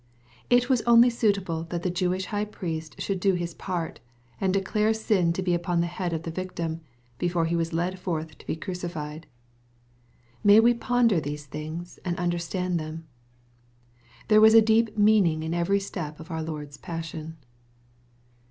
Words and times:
It 0.49 0.67
was 0.67 0.81
only 0.87 1.11
suitable 1.11 1.65
that 1.65 1.83
the 1.83 1.91
Jewish 1.91 2.25
high 2.33 2.45
priest 2.45 2.99
should 2.99 3.19
do 3.19 3.35
his 3.35 3.53
part, 3.53 3.99
and 4.41 4.51
declare 4.51 4.95
sin 4.95 5.31
to 5.33 5.43
be 5.43 5.53
upon 5.53 5.79
the 5.79 5.85
head 5.85 6.11
of 6.11 6.23
the 6.23 6.31
victim, 6.31 6.81
before 7.19 7.45
he 7.45 7.55
was 7.55 7.71
led 7.71 7.99
forth 7.99 8.35
to 8.39 8.47
be 8.47 8.55
crucified. 8.55 9.27
May 10.43 10.59
we 10.59 10.73
ponder 10.73 11.19
these 11.19 11.45
things 11.45 11.99
and 12.03 12.17
understand 12.17 12.79
them. 12.79 13.05
(There 14.27 14.41
was 14.41 14.55
a 14.55 14.59
deep 14.61 14.97
meaning 14.97 15.43
in 15.43 15.53
every 15.53 15.79
step 15.79 16.19
of 16.19 16.31
our 16.31 16.41
Lord's 16.41 16.77
passion. 16.77 17.37